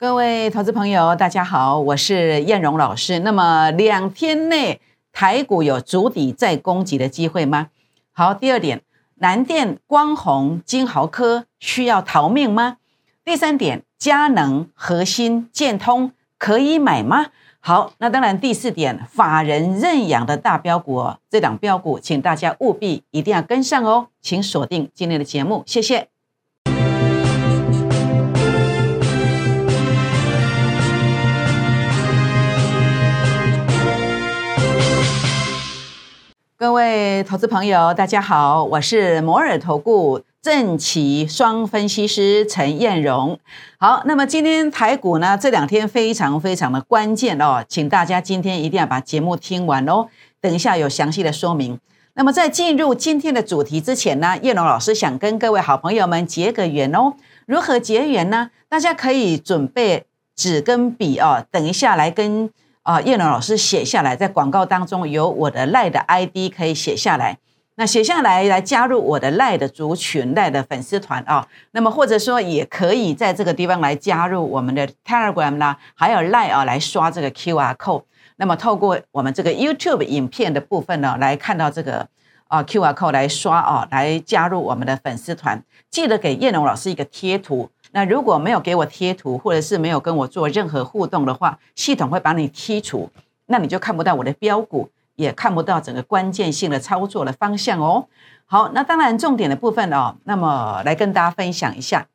[0.00, 3.18] 各位投资朋友，大家好，我是燕荣老师。
[3.18, 4.80] 那么两天内
[5.12, 7.68] 台股有筑底再攻击的机会吗？
[8.10, 8.80] 好，第二点，
[9.16, 12.78] 南电、光弘、金豪科需要逃命吗？
[13.22, 17.26] 第三点，佳能、核心、建通可以买吗？
[17.60, 26.08] 好，那当然第四点，法人认养的大标股哦，这档标股，请大家务必一定要跟上哦，请锁定今天的节目，谢谢。
[36.60, 43.38] 各位投资朋友，大家好，我是摩尔投顾正奇双分析师陈燕荣。
[43.78, 50.08] 好，那么今天台股呢，这两天非常非常的关键哦，请大家今天一定要把节目听完哦。
[50.38, 51.80] 等一下有详细的说明。
[52.12, 57.14] 那么在进入今天的主题之前呢，燕荣老师想跟各位好朋友们结个缘哦。
[57.46, 58.50] 如何结缘呢？
[58.68, 60.04] 大家可以准备
[60.36, 62.50] 纸跟笔哦，等一下来跟。
[62.82, 67.38] 啊，叶龙老师写下来，在广告当中有我的赖的 ID 可以写下来。
[67.76, 71.46] 那写下来来加入我的赖的族群、赖的粉丝团啊。
[71.72, 78.02] 那么或者说也可以在这个地方来加入我们的 Telegram 啦，还有赖啊来刷这个 QR code。
[78.36, 82.08] 那么透过我们这个 YouTube 影片的部分呢，来看到这个
[82.48, 85.62] 啊 QR code 来刷啊，来加入我们的粉丝团。
[85.90, 87.70] 记得给叶龙老师一个贴图。
[87.92, 93.10] 那如果没有给我贴图，或者是没有跟我做任何互动的话，系统会把你剔除，
[93.46, 98.06] 那你就看不到我的标股，也看不到整个关键性的操作的方向哦。
[98.46, 102.06] 好，那当然重点的部分哦，那么来跟大家分享一下。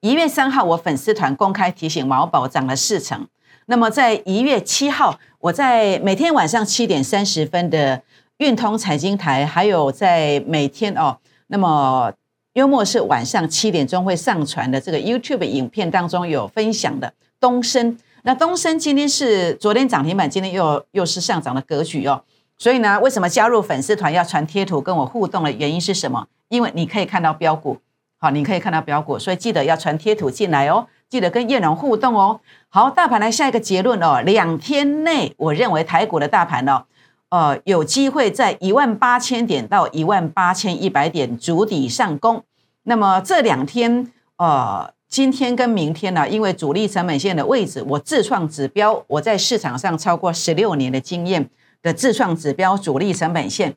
[0.00, 3.28] 一月三号，我粉丝团公开提醒毛宝涨了四成。
[3.66, 8.02] 那么在一月七号，我在每天晚上七点三十分的
[8.38, 12.14] 运通财经台，还有在每天哦，那么。
[12.54, 22.24] 幽默是晚上七点钟会上传的这个 YouTube 影片当中有分享的东升，那东升今天是昨天涨停板，今天又又是上涨的格局哦。
[22.58, 26.26] 所以呢，为什么加入粉丝团要传贴图跟我互动的原因是什么？
[26.48, 27.78] 因为你可以看到标股，
[28.18, 32.40] 好，你可以看到标股，所以记得要传贴图进来哦，记得跟叶龙互动哦。
[32.68, 36.82] 好，大盘来下一个结论哦，两天内我认为台股的大盘哦。
[37.30, 42.42] 呃，有机会在一万八千点到一万八千一百点筑底上攻。
[42.82, 51.48] 那么这两天，呃，今天跟明天呢，因为主力成本线的位置，我自创指标，我在市场上超过十六年的经验
[51.82, 53.76] 的自创指标主力成本线，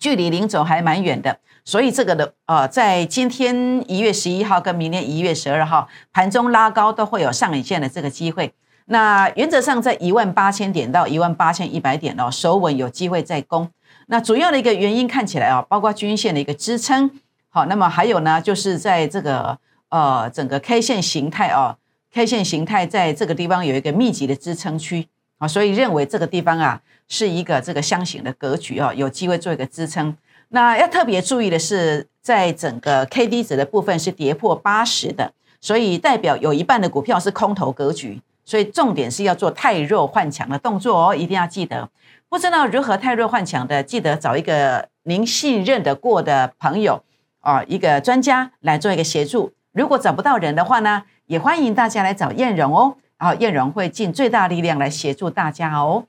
[0.00, 1.38] 距离零轴还蛮远的。
[1.64, 8.52] 所以这个的，呃，在今天一月十一号跟明天一月十二号盘中拉高都会有上影线的这个机会。
[8.92, 13.70] 那原则上在一万八千点到一万八千一百点哦，守稳有机会再攻。
[14.08, 17.08] 那主要的一个原因看起来啊，包括均线的一个支撑，
[17.50, 19.56] 好，那么还有呢，就是在这个
[19.90, 21.76] 呃整个 K 线形态哦
[22.12, 25.06] ，K 线形态在这个地方有一个密集的支撑区
[25.38, 30.16] 啊，所以认为这个地方啊是一个这个箱型的格局哦，有机会做一个支撑。
[30.48, 38.20] 那要特别注意的是，在整个 K D 值的部分是跌破八十的，所以代表有一半的股票是空头格局。
[38.50, 41.88] 所以重点是要做太弱换强的动作哦，一定要记得。
[42.28, 47.00] 不知道如何太弱换强的，记得找一个您信任的过的朋友
[47.38, 49.52] 啊，一个专家来做一个协助。
[49.70, 56.06] 如果找不到人的话呢，也欢迎大家来找燕荣哦，然后燕荣会尽最大力量来协助大家哦。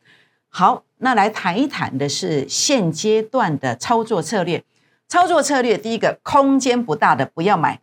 [0.49, 4.63] 好，那来谈一谈的是现阶段的操作策略。
[5.07, 7.81] 操作策略第一个，空间不大的不要买。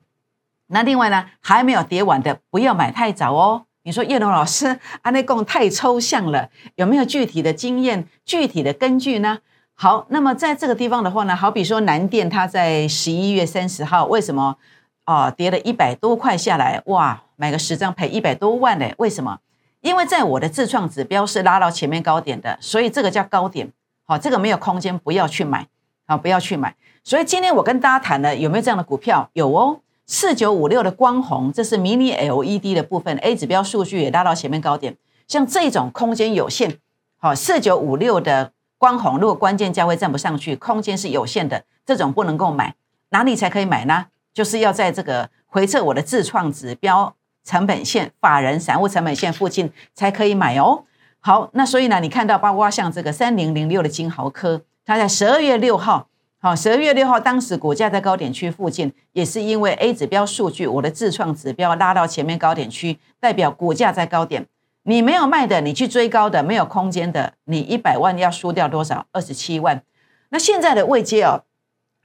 [0.66, 3.66] 那另外呢，还没有跌完的不要买太早哦。
[3.88, 9.38] 你说叶龙老师，安内贡太抽象了，有没有具体的经验、具体的根据呢？
[9.72, 14.58] 好，那么在这个地方的话呢，好比说南电，它在十一月三十号为什么
[15.04, 16.82] 啊跌了一百多块下来？
[16.84, 18.94] 哇，买个十张赔一百多万嘞？
[18.98, 19.38] 为什么？
[19.80, 23.72] 因为在我的自创指标是拉到前面高点的，所以这个叫高点。
[24.04, 25.66] 好，这个没有空间，不要去买，
[26.06, 26.76] 好，不要去买。
[27.02, 29.30] 所以今天我跟大家谈的有没有这样的股票？
[29.32, 29.80] 有哦。
[30.10, 34.96] 四九五六的光红，这是迷你 LED 的部分，A 指标数据也拉到前面高点。
[35.26, 36.78] 像这种空间有限，
[37.18, 42.74] 好，四九五六的光红，如果关键价位站不上去，空间是有限的，这种不能够买。
[43.10, 44.06] 哪里才可以买呢？
[44.32, 47.14] 就是要在这个回测我的自创指标
[47.44, 50.84] 成本线、法人散户成本线附近才可以买哦。
[51.20, 56.08] 好，那所以呢，你看到包括像这个三零零六的金豪科，它在十二月六号。
[56.48, 64.46] 好，十二月六号，当时股价在高点区附近，也是因为 A 指标数据，我的自创指标拉到前面高点区，代表股价在高点。
[64.84, 69.04] 你没有卖的，你去追高的，没有空间的，你一百万要输掉多少？
[69.12, 69.82] 二十七万。
[70.30, 71.44] 那现在的位阶哦，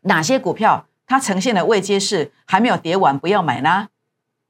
[0.01, 3.87] 哪些股票它呈现的位阶是还没有跌完，不要买呢？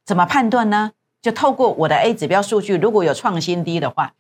[0.04, 0.94] 怎么判断呢？
[1.22, 4.14] 就透过我的 A 指标数据，如果有创新低的话，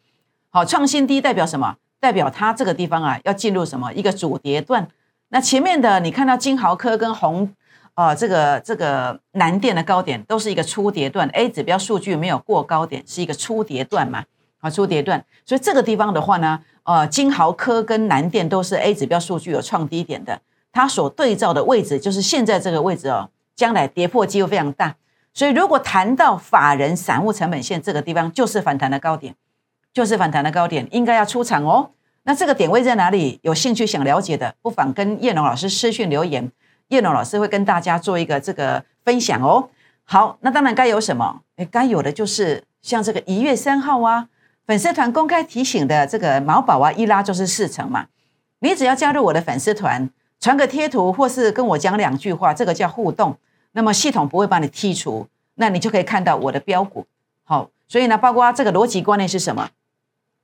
[0.52, 1.78] 好，创新低代表什么？
[2.00, 4.88] 代表它这个地方啊要进入什么一个主跌段？
[5.34, 7.50] 那前面的你看到金豪科跟红，
[7.96, 14.26] 呃，这个这个南电的高点都是一个初跌段，A 指标数据没有过高点，是一个初跌段嘛？
[14.60, 20.40] 啊，初跌段，所以这个地方的话呢，呃，金豪科跟南电都是 A 指标数据有创低点的，
[20.72, 24.96] 它所对照的位置就是现在这个位置哦，将来跌破机会非常大。
[25.34, 29.34] 所以如果谈到法人散户成本线这个地方，就是反弹的高点。
[29.92, 31.90] 就是反弹的高点，应该要出场哦。
[32.26, 33.40] 那这个点位在哪里？
[33.44, 36.50] 有兴趣想了解的，不妨跟叶龙老师私讯留言，
[36.88, 39.70] 叶龙老师会跟大家做一个这个分享哦。
[40.06, 41.42] 好，那当然该有什么？
[41.58, 44.30] 哎，该有的就是像这个一月三号啊，
[44.66, 48.08] 粉丝团公开提醒的这个毛宝啊，一拉就是四成嘛。
[48.60, 50.10] 你只要加入我的粉丝团，
[50.40, 53.38] 传个贴图或是跟我讲两句话，这个叫互动，
[53.74, 57.06] 那么系统不会把你剔除，那你就可以看到我的标股。
[57.44, 59.70] 好，所以呢，包括这个逻辑观念是什么？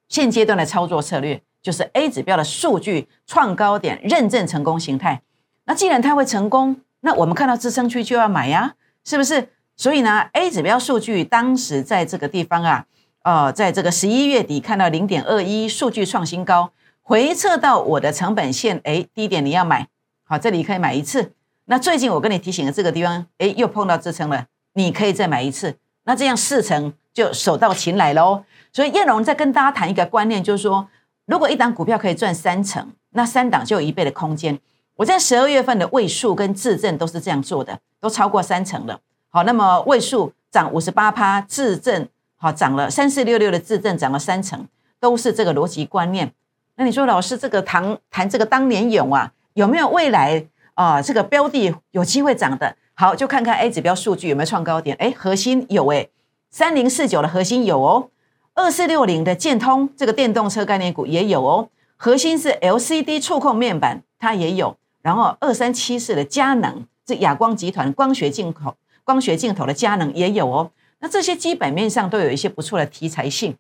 [0.10, 5.21] 现阶段的操作策略就是 A 指标的数据创高点认证成功形态。
[5.65, 8.73] 那既然它会成功，那我们看到支撑区就要买呀，
[9.03, 9.50] 是不是？
[9.75, 12.85] 所以呢，A 指标数据当时在这个地方啊，
[13.23, 16.71] 呃，在这个十一月底看到零点二一数据创新高，
[17.01, 19.88] 回撤到我的成本线，哎，低点你要买，
[20.25, 21.31] 好，这里可以买一次。
[21.65, 25.77] 那最近我跟你提醒的这个地方，哎，又碰到支撑了，你可以再买一次。
[26.03, 28.44] 那这样四成就手到擒来喽。
[28.73, 30.88] 所以燕龙在跟大家谈一个观念，就是说，
[31.30, 34.60] 如果一档股票可以赚三成，那三档就有一倍的空间。
[34.96, 39.00] 我在十二月份的位数跟自证都是这样做的，都超过三成了。
[39.30, 44.68] 好，那么位数涨五十八趴，自证好涨了三四六六的自证涨了三成，
[45.00, 46.34] 都是这个逻辑观念。
[46.78, 50.44] 那你说老师这个谈谈这个当年勇啊，有没有未来
[50.74, 51.00] 啊？
[51.00, 52.76] 这个标的有机会涨的？
[52.96, 54.98] 好，就看看 A 指标数据有没有创高点。
[55.00, 56.08] 哎，核心有哎，
[56.50, 58.10] 三零四九的核心有哦。
[58.59, 64.75] 二四六零的建通这个电动车概念股也有哦，核心是 LCD 触控面板，它也有。
[65.01, 68.75] 然后二三七四的佳能，这亚光集团光学进口、
[69.06, 70.71] 光学镜头的佳能也有哦。
[71.00, 73.56] 那这些基本面上都有一些不错的题材性。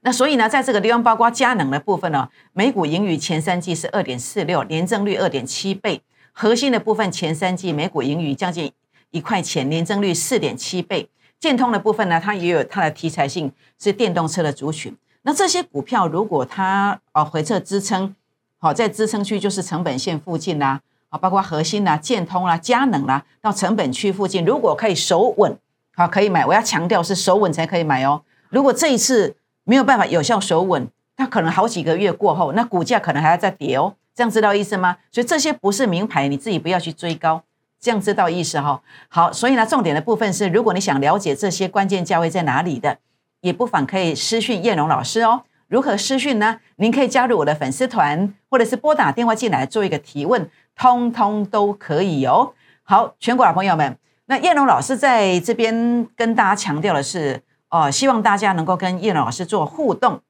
[0.00, 6.00] 那所以呢，在这个地方，包括佳能的部分呢，每股盈余前三季是二点四六，年增率二点七倍。
[6.32, 8.72] 核心的部分前三季每股盈余将近
[9.10, 11.10] 一块钱，年增率四点七倍。
[11.38, 14.96] 建通的部分呢，它也有它的题材性，是电动车的族群。
[15.22, 18.14] 那这些股票如果它啊回撤支撑，
[18.58, 20.80] 好在支撑区就是成本线附近啦，
[21.10, 25.56] 啊包括核心啦、建通啦、佳能啦，到成本区附近，如果可以守稳，
[25.94, 26.46] 好可以买。
[26.46, 28.22] 我要强调是守稳才可以买哦。
[28.50, 33.94] 如果这一次没有办法有效守稳，它可能好几个月过后，那股价可能还要再跌哦。
[34.14, 34.96] 这样知道意思吗？
[35.10, 37.42] 所以这些不是名牌，你自己不要去追高。
[37.78, 42.98] 这样知道意思哈，好，所以呢，重点的部分是，如果你想了解这些关键价位在哪里的，
[43.42, 45.42] 也不妨可以私讯叶龙老师哦。
[45.68, 46.60] 如何私讯呢？
[46.76, 52.54] 您可以加入我的粉丝团，或者是拨打电话进来做一个提问，通通都可以哦。
[52.82, 60.22] 好，全国的朋友们，那燕龙老师在这边跟大家强调的是，哦，希望大家能够跟燕龙老师做互动，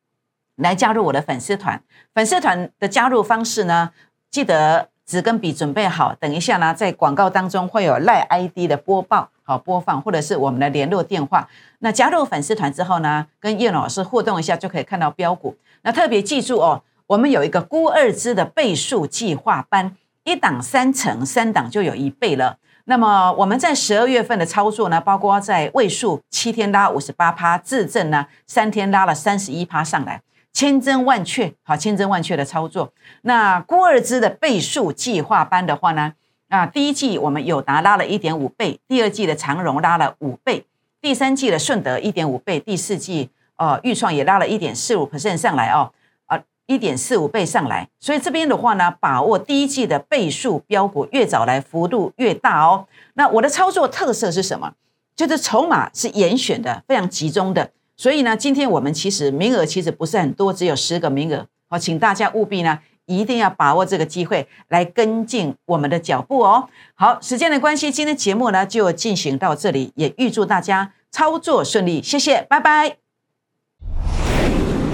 [0.57, 1.81] 来加入我的粉丝团。
[2.13, 3.93] 粉丝团的加入方式呢，
[4.31, 4.91] 记得。
[5.07, 11.49] 纸跟笔准备好，等一下呢，在广告当中会有赖 ID 的播报，好播放，或者是我们的联络电话。
[11.79, 15.57] 那加入粉丝团之后呢，跟叶老师互动一下，就可以看到标股。
[15.83, 19.95] 那特别记住哦，我们有一个估二支的倍数计划班，
[20.25, 22.59] 一档三成，三档就有一倍了。
[22.87, 30.21] 那么我们在十二月份的操作呢，包括在位数七天拉五十八趴，自证呢三天拉了三十一趴上来。
[30.57, 32.91] 千真万确，好，千真万确的操作。
[33.21, 36.15] 那郭二支的倍数计划班的话呢，
[36.49, 40.65] 啊，第一季我们友达拉了一点五倍，第二季的长荣拉了五倍，
[41.03, 45.93] 第三季的顺德一点五倍，第四季呃预创也拉了一点四五 percent 上来哦，
[46.25, 47.87] 啊，一点四五倍上来。
[48.01, 52.87] 所以这边的话呢，把握第一季的倍数标股越早来，幅度越大哦。
[53.13, 54.73] 那我的操作特色是什么？
[55.15, 57.73] 就是筹码是严选的，非常集中的。
[57.97, 61.47] 所以呢，今天我们其实名额其实不是很多，只有十个名额。
[61.69, 66.69] 好，请大家务必呢，一定要把握这个机会来跟进我们的脚步哦。
[66.95, 72.99] 好，时间的关系，今天节目呢就进行到这里，也预祝大家操作顺利，谢谢，拜拜。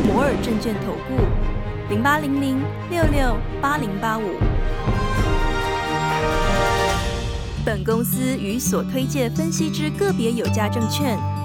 [0.06, 1.22] 摩尔证券投顾
[1.90, 4.22] 零八零零六六八零八五。
[7.64, 11.18] 本公司与所推介分析之个别有价证券。